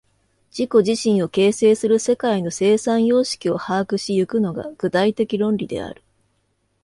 [0.49, 6.01] 自己自身を形成する世界の生産様式を把握し行くのが、具体的論理である。